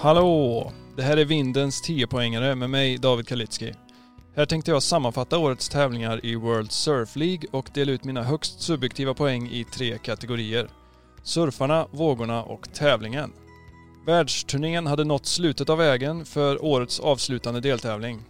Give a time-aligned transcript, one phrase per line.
[0.00, 0.72] Hallå!
[0.96, 3.74] Det här är Vindens 10-poängare med mig David Kalitski.
[4.36, 8.60] Här tänkte jag sammanfatta årets tävlingar i World Surf League och dela ut mina högst
[8.60, 10.68] subjektiva poäng i tre kategorier.
[11.22, 13.32] Surfarna, vågorna och tävlingen.
[14.06, 18.20] Världsturnén hade nått slutet av vägen för årets avslutande deltävling.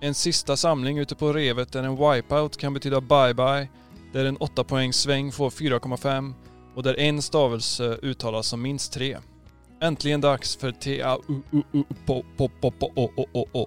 [0.00, 3.68] En sista samling ute på revet där en wipeout kan betyda bye-bye,
[4.12, 6.34] där en 8 poängs sväng får 4,5
[6.74, 9.16] och där en stavelse uttalas som minst tre.
[9.80, 11.82] Äntligen dags för t a u u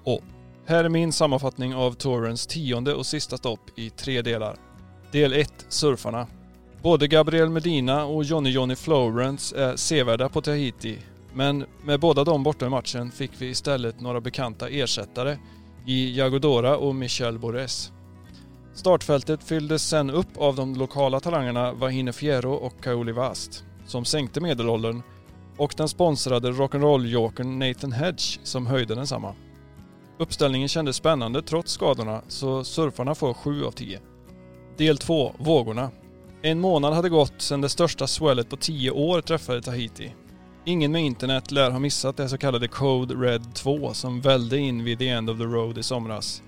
[0.05, 0.17] u
[0.65, 4.55] Här är min sammanfattning av tourens tionde och sista stopp i tre delar.
[5.11, 6.27] Del 1, surfarna.
[6.81, 10.97] Både Gabriel Medina och Johnny Johnny Florence är sevärda på Tahiti,
[11.33, 15.37] men med båda dem borta i matchen fick vi istället några bekanta ersättare
[15.85, 17.91] i Jagodora och Michel Bores.
[18.73, 24.41] Startfältet fylldes sen upp av de lokala talangerna Vahine Fierro och Kaoli Vast, som sänkte
[24.41, 25.01] medelåldern
[25.59, 29.35] och den sponsrade rock'n'roll-jokern Nathan Hedge som höjde densamma.
[30.17, 33.99] Uppställningen kändes spännande trots skadorna, så surfarna får 7 av 10.
[34.77, 35.91] Del 2, vågorna.
[36.41, 40.15] En månad hade gått sedan det största swellet på 10 år träffade Tahiti.
[40.65, 44.83] Ingen med internet lär ha missat det så kallade Code Red 2 som välde in
[44.83, 46.43] vid the end of the road i somras.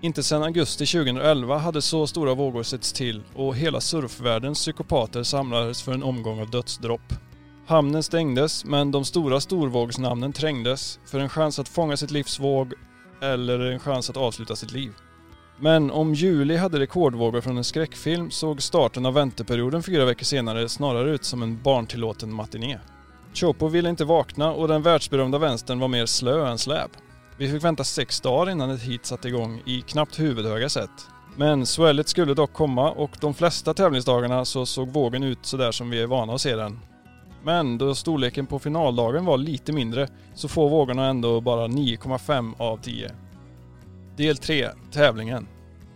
[0.00, 5.82] Inte sedan augusti 2011 hade så stora vågor setts till och hela surfvärldens psykopater samlades
[5.82, 7.12] för en omgång av dödsdropp.
[7.66, 12.72] Hamnen stängdes, men de stora storvågsnamnen trängdes för en chans att fånga sitt livs våg
[13.22, 14.92] eller en chans att avsluta sitt liv.
[15.58, 20.68] Men om juli hade rekordvågor från en skräckfilm såg starten av vänteperioden fyra veckor senare
[20.68, 22.78] snarare ut som en barntillåten matiné.
[23.34, 26.90] Chopo ville inte vakna och den världsberömda vänstern var mer slö än släp.
[27.36, 30.90] Vi fick vänta sex dagar innan ett hit satte igång i knappt huvudhöga sätt.
[31.36, 35.90] Men swellet skulle dock komma och de flesta tävlingsdagarna så såg vågen ut sådär som
[35.90, 36.78] vi är vana att se den.
[37.44, 42.76] Men då storleken på finaldagen var lite mindre så får vågorna ändå bara 9,5 av
[42.76, 43.10] 10.
[44.16, 45.48] Del 3, tävlingen.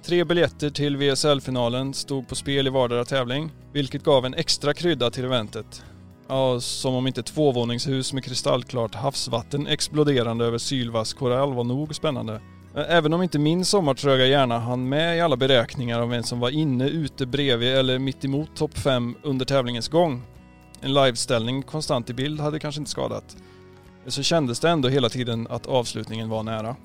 [0.04, 5.10] Tre biljetter till VSL-finalen stod på spel i vardera tävling, vilket gav en extra krydda
[5.10, 5.84] till eventet.
[6.28, 12.40] Ja, som om inte tvåvåningshus med kristallklart havsvatten exploderande över sylvass korall var nog spännande.
[12.74, 16.50] Även om inte min sommartröga hjärna hann med i alla beräkningar av vem som var
[16.50, 20.22] inne, ute, bredvid eller mitt emot topp 5 under tävlingens gång.
[20.80, 23.36] En liveställning konstant i bild hade kanske inte skadat.
[24.02, 26.76] Men Så kändes det ändå hela tiden att avslutningen var nära.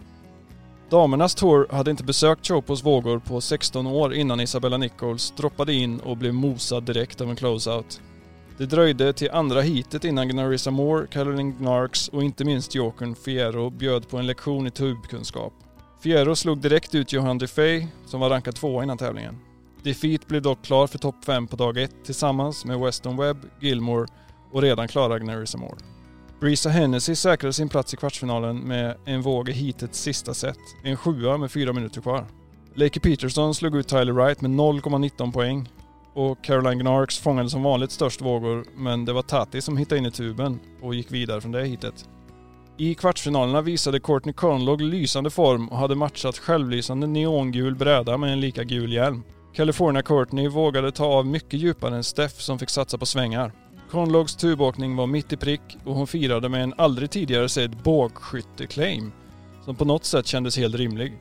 [0.90, 6.00] Damernas tour hade inte besökt Chopos vågor på 16 år innan Isabella Nichols droppade in
[6.00, 8.02] och blev mosad direkt av en closeout.
[8.58, 13.70] Det dröjde till andra heatet innan Gnarissa Moore, Caroline Gnarks och inte minst jokern Fierro
[13.70, 15.54] bjöd på en lektion i tubkunskap.
[16.04, 19.51] Fierro slog direkt ut Johan Defay, som var rankad tvåa innan tävlingen.
[19.84, 24.08] Defeat blev dock klar för topp 5 på dag 1 tillsammans med Weston Webb, Gilmore
[24.52, 25.78] och redan klara Gnary Moore.
[26.40, 30.98] Brisa Hennessy säkrade sin plats i kvartsfinalen med en våg i heatets sista set, en
[30.98, 32.26] sjua med fyra minuter kvar.
[32.76, 35.70] Lakey Peterson slog ut Tyler Wright med 0,19 poäng
[36.14, 40.06] och Caroline Gnarks fångade som vanligt störst vågor men det var Tati som hittade in
[40.06, 42.06] i tuben och gick vidare från det hitet.
[42.78, 48.40] I kvartsfinalerna visade Courtney Conlog lysande form och hade matchat självlysande neongul bräda med en
[48.40, 49.24] lika gul hjälm.
[49.54, 53.52] California Courtney vågade ta av mycket djupare än Steph som fick satsa på svängar.
[53.92, 59.12] Conlogs tubåkning var mitt i prick och hon firade med en aldrig tidigare sedd bågskytte-claim
[59.66, 61.18] som på något sätt kändes helt rimlig.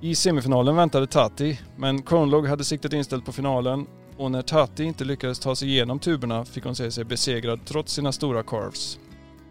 [0.00, 5.04] I semifinalen väntade Tati, men Conlog hade siktet inställt på finalen och när Tati inte
[5.04, 8.98] lyckades ta sig igenom tuberna fick hon se sig besegrad trots sina stora carves.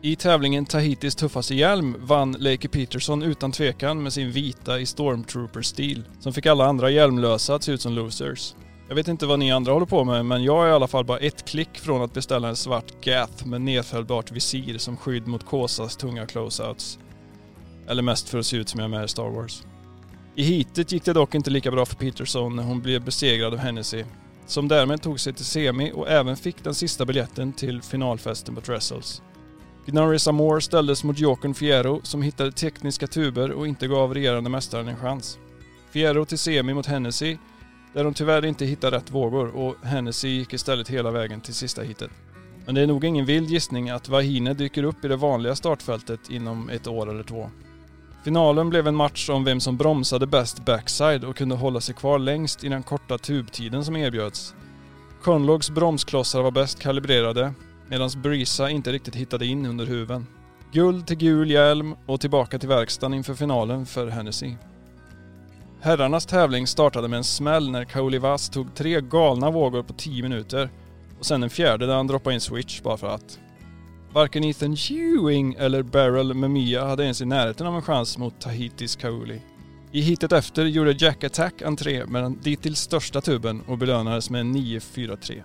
[0.05, 6.03] I tävlingen Tahitis tuffaste hjälm vann Lakey Peterson utan tvekan med sin vita i Stormtrooper-stil,
[6.19, 8.55] som fick alla andra hjälmlösa att se ut som losers.
[8.87, 11.05] Jag vet inte vad ni andra håller på med, men jag är i alla fall
[11.05, 15.45] bara ett klick från att beställa en svart Gath med nedfällbart visir som skydd mot
[15.45, 16.99] Kåsas tunga closeouts.
[17.87, 19.63] Eller mest för att se ut som jag är med i Star Wars.
[20.35, 23.59] I heatet gick det dock inte lika bra för Peterson när hon blev besegrad av
[23.59, 24.03] Hennessy,
[24.45, 28.61] som därmed tog sig till semi och även fick den sista biljetten till finalfesten på
[28.61, 29.21] Trestles.
[29.85, 34.87] Gnarris Moore ställdes mot Jokern Fierro som hittade tekniska tuber och inte gav regerande mästaren
[34.87, 35.37] en chans.
[35.91, 37.37] Fierro till semi mot Hennessy,
[37.93, 41.81] där de tyvärr inte hittade rätt vågor och Hennessy gick istället hela vägen till sista
[41.81, 42.11] hitet.
[42.65, 46.29] Men det är nog ingen vild gissning att Vahine dyker upp i det vanliga startfältet
[46.29, 47.49] inom ett år eller två.
[48.23, 52.19] Finalen blev en match om vem som bromsade bäst backside och kunde hålla sig kvar
[52.19, 54.55] längst i den korta tubtiden som erbjöds.
[55.21, 57.53] Conlogs bromsklossar var bäst kalibrerade
[57.89, 60.27] medan Brisa inte riktigt hittade in under huven.
[60.71, 64.55] Guld till gul hjälm och tillbaka till verkstaden inför finalen för Hennessy.
[65.81, 70.69] Herrarnas tävling startade med en smäll när Kaolivas tog tre galna vågor på 10 minuter
[71.19, 73.39] och sen en fjärde där han droppade in switch bara för att.
[74.13, 78.95] Varken Ethan Ewing eller Beryl Memia hade ens i närheten av en chans mot Tahitis
[78.95, 79.41] Kauli.
[79.91, 84.41] I hitet efter gjorde Jack Attack entré med den dittills största tuben och belönades med
[84.41, 85.41] en 9-4-3.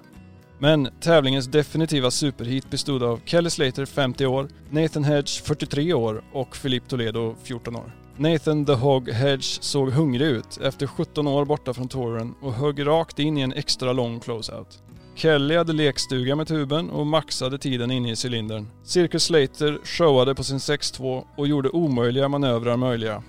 [0.60, 6.56] Men tävlingens definitiva superhit bestod av Kelly Slater 50 år, Nathan Hedge 43 år och
[6.62, 7.92] Philippe Toledo 14 år.
[8.16, 12.86] Nathan the Hog Hedge såg hungrig ut efter 17 år borta från touren och högg
[12.86, 14.82] rakt in i en extra lång closeout.
[15.14, 18.66] Kelly hade lekstuga med tuben och maxade tiden inne i cylindern.
[18.84, 23.22] Circus Slater showade på sin 6-2 och gjorde omöjliga manövrar möjliga.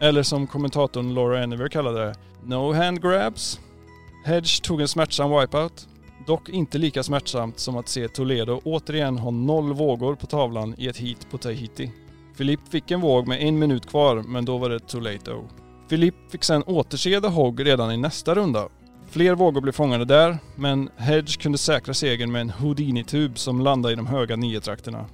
[0.00, 2.14] Eller som kommentatorn Laura Enver kallade det,
[2.44, 3.60] No hand grabs.
[4.24, 5.88] Hedge tog en smärtsam wipeout,
[6.26, 10.86] dock inte lika smärtsamt som att se Toledo återigen ha noll vågor på tavlan i
[10.86, 11.92] ett heat på Tahiti.
[12.36, 15.44] Filip fick en våg med en minut kvar, men då var det too late oh.
[16.30, 18.68] Fick sen återse The Hog redan i nästa runda.
[19.10, 23.92] Fler vågor blev fångade där, men Hedge kunde säkra segern med en Houdini-tub som landade
[23.92, 25.04] i de höga nio-trakterna.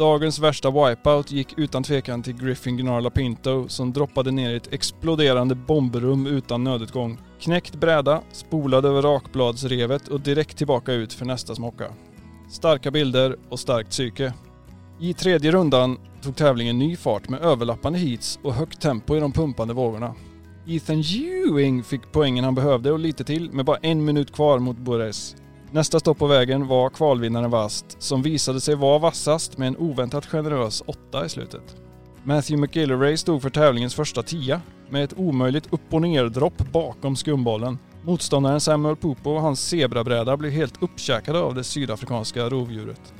[0.00, 4.72] Dagens värsta wipeout gick utan tvekan till Griffin Gnarla Pinto som droppade ner i ett
[4.72, 7.18] exploderande bombrum utan nödutgång.
[7.40, 11.84] Knäckt bräda, spolade över rakbladsrevet och direkt tillbaka ut för nästa smocka.
[12.50, 14.32] Starka bilder och starkt psyke.
[15.00, 19.32] I tredje rundan tog tävlingen ny fart med överlappande heats och högt tempo i de
[19.32, 20.14] pumpande vågorna.
[20.66, 24.76] Ethan Ewing fick poängen han behövde och lite till med bara en minut kvar mot
[24.76, 25.36] Bores.
[25.72, 30.26] Nästa stopp på vägen var kvalvinnaren Vast som visade sig vara vassast med en oväntat
[30.26, 31.76] generös åtta i slutet.
[32.24, 37.78] Matthew McGillivray stod för tävlingens första tia med ett omöjligt upp och ner-dropp bakom skumbollen.
[38.02, 43.14] Motståndaren Samuel Pupo och hans zebrabräda blev helt uppkäkade av det sydafrikanska rovdjuret.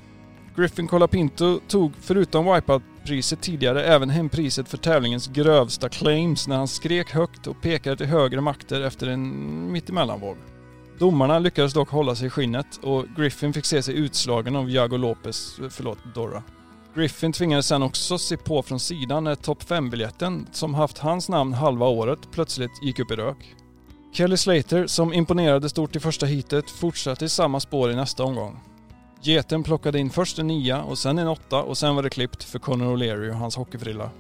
[0.56, 6.69] Griffin Colapinto tog förutom Wipeout-priset tidigare även hem priset för tävlingens grövsta claims när han
[6.69, 10.37] skrek högt och pekade till högre makter efter en mittemellanvåg.
[11.00, 14.97] Domarna lyckades dock hålla sig i skinnet och Griffin fick se sig utslagen av Jago
[14.97, 16.43] Lopez, förlåt Dora.
[16.94, 21.52] Griffin tvingades sen också se på från sidan när topp 5-biljetten, som haft hans namn
[21.52, 23.55] halva året, plötsligt gick upp i rök.
[24.12, 28.61] Kelly Slater, som imponerade stort i första heatet, fortsatte i samma spår i nästa omgång.
[29.23, 32.44] Geten plockade in först en nia och sen en åtta och sen var det klippt
[32.44, 34.11] för Conor O'Leary och hans hockeyfrilla.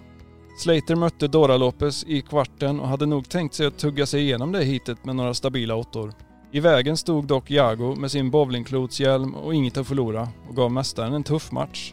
[0.58, 4.52] Slater mötte Dora Lopez i kvarten och hade nog tänkt sig att tugga sig igenom
[4.52, 6.12] det hitet med några stabila åttor.
[6.52, 11.14] I vägen stod dock Jago med sin bowlingklotshjälm och inget att förlora och gav mästaren
[11.14, 11.92] en tuff match.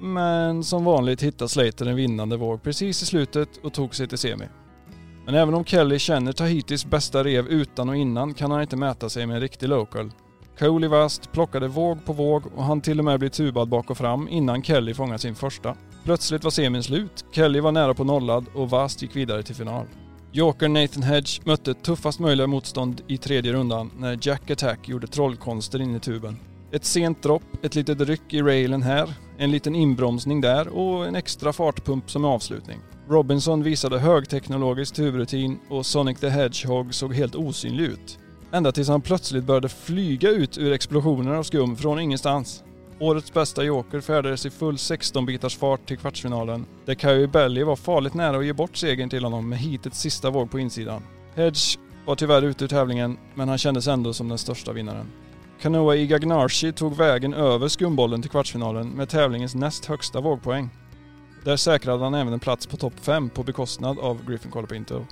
[0.00, 4.18] Men som vanligt hittade Slater en vinnande våg precis i slutet och tog sig till
[4.18, 4.44] semi.
[5.26, 9.08] Men även om Kelly känner Tahitis bästa rev utan och innan kan han inte mäta
[9.08, 10.12] sig med en riktig local.
[10.58, 13.98] Coley Vast plockade våg på våg och han till och med bli tubad bak och
[13.98, 15.76] fram innan Kelly fångade sin första.
[16.04, 19.86] Plötsligt var semin slut, Kelly var nära på nollad och Vast gick vidare till final.
[20.34, 25.82] Joker Nathan Hedge mötte tuffast möjliga motstånd i tredje rundan när Jack Attack gjorde trollkonster
[25.82, 26.36] in i tuben.
[26.70, 31.14] Ett sent dropp, ett litet ryck i railen här, en liten inbromsning där och en
[31.14, 32.78] extra fartpump som avslutning.
[33.08, 38.18] Robinson visade högteknologisk tubrutin och Sonic the Hedgehog såg helt osynlig ut.
[38.52, 42.64] Ända tills han plötsligt började flyga ut ur explosioner av skum från ingenstans.
[43.02, 48.14] Årets bästa joker färdades i full 16-bitars fart till kvartsfinalen, där Kyle Belly var farligt
[48.14, 51.02] nära att ge bort segern till honom med hitets sista våg på insidan.
[51.34, 55.06] Hedge var tyvärr ute ur tävlingen, men han kändes ändå som den största vinnaren.
[55.60, 60.70] Kanoa Igagnarshi tog vägen över skumbollen till kvartsfinalen med tävlingens näst högsta vågpoäng.
[61.44, 65.04] Där säkrade han även en plats på topp 5 på bekostnad av Griffin Colapinto.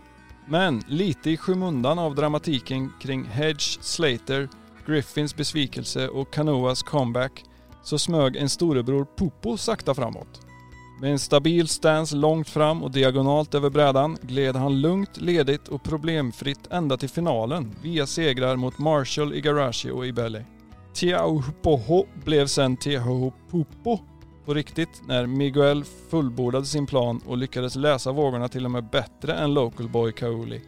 [0.46, 4.48] Men lite i skymundan av dramatiken kring Hedge, Slater,
[4.86, 7.44] Griffins besvikelse och Kanoas comeback
[7.82, 10.40] så smög en storebror Popo sakta framåt.
[11.00, 15.82] Med en stabil stance långt fram och diagonalt över brädan gled han lugnt, ledigt och
[15.82, 20.44] problemfritt ända till finalen via segrar mot Marshall, Igarashi och Ibelli.
[20.94, 23.98] Tiahupoho blev sen Tiahupopo
[24.44, 29.34] på riktigt när Miguel fullbordade sin plan och lyckades läsa vågorna till och med bättre
[29.34, 30.60] än Local Boy Kauli.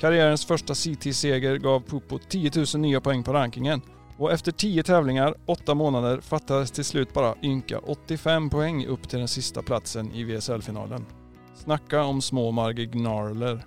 [0.00, 3.82] Karriärens första CT-seger gav Pupo 10 000 nya poäng på rankingen
[4.18, 9.18] och efter 10 tävlingar, 8 månader, fattades till slut bara ynka 85 poäng upp till
[9.18, 11.06] den sista platsen i VSL-finalen.
[11.54, 13.64] Snacka om små marginaler.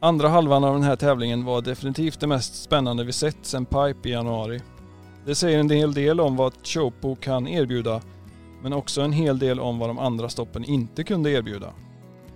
[0.00, 4.08] Andra halvan av den här tävlingen var definitivt det mest spännande vi sett sedan Pipe
[4.08, 4.60] i januari.
[5.26, 8.00] Det säger en hel del om vad Chopo kan erbjuda
[8.62, 11.72] men också en hel del om vad de andra stoppen inte kunde erbjuda.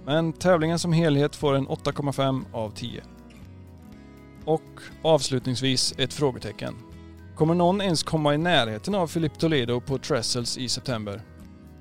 [0.06, 3.02] Men tävlingen som helhet får en 8,5 av 10.
[4.44, 6.74] Och avslutningsvis ett frågetecken.
[7.40, 11.22] Kommer någon ens komma i närheten av Filip Toledo på Trestles i september?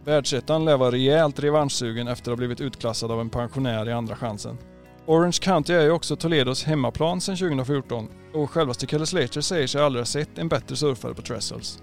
[0.05, 4.15] Världsettan lär vara rejält revanschsugen efter att ha blivit utklassad av en pensionär i andra
[4.15, 4.57] chansen.
[5.05, 9.81] Orange County är ju också Toledos hemmaplan sedan 2014 och självaste Kelly Slater säger sig
[9.81, 11.79] aldrig ha sett en bättre surfare på Trestles.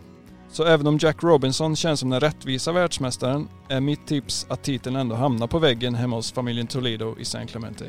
[0.50, 4.97] Så även om Jack Robinson känns som den rättvisa världsmästaren är mitt tips att titeln
[4.97, 7.85] ändå hamnar på väggen hemma hos familjen Toledo i San Clemente.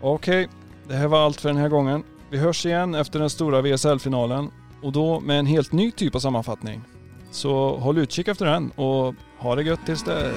[0.00, 0.56] Okej, okay,
[0.88, 2.04] det här var allt för den här gången.
[2.30, 4.50] Vi hörs igen efter den stora VSL-finalen
[4.82, 6.80] och då med en helt ny typ av sammanfattning.
[7.30, 10.34] Så håll utkik efter den och ha det gött tills dess.